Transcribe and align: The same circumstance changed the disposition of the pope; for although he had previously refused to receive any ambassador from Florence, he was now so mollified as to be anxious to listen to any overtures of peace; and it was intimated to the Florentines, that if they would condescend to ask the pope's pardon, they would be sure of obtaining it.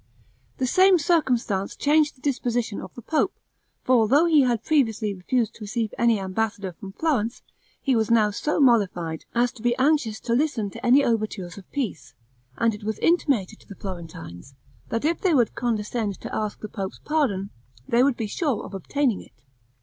The 0.57 0.65
same 0.65 0.97
circumstance 0.97 1.75
changed 1.75 2.15
the 2.17 2.21
disposition 2.21 2.81
of 2.81 2.91
the 2.95 3.03
pope; 3.03 3.35
for 3.83 3.97
although 3.97 4.25
he 4.25 4.41
had 4.41 4.63
previously 4.63 5.13
refused 5.13 5.53
to 5.53 5.61
receive 5.65 5.93
any 5.95 6.19
ambassador 6.19 6.71
from 6.73 6.93
Florence, 6.93 7.43
he 7.79 7.95
was 7.95 8.09
now 8.09 8.31
so 8.31 8.59
mollified 8.59 9.25
as 9.35 9.51
to 9.51 9.61
be 9.61 9.75
anxious 9.77 10.19
to 10.21 10.33
listen 10.33 10.71
to 10.71 10.83
any 10.83 11.03
overtures 11.05 11.55
of 11.59 11.69
peace; 11.69 12.15
and 12.57 12.73
it 12.73 12.83
was 12.83 12.97
intimated 12.97 13.59
to 13.59 13.67
the 13.67 13.75
Florentines, 13.75 14.55
that 14.89 15.05
if 15.05 15.21
they 15.21 15.35
would 15.35 15.53
condescend 15.53 16.19
to 16.21 16.35
ask 16.35 16.61
the 16.61 16.67
pope's 16.67 16.97
pardon, 17.05 17.51
they 17.87 18.01
would 18.01 18.17
be 18.17 18.25
sure 18.25 18.65
of 18.65 18.73
obtaining 18.73 19.21
it. 19.21 19.43